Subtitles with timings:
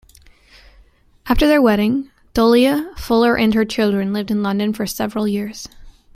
[1.27, 5.67] After their wedding, Dullea, Fuller and her children lived in London for several years.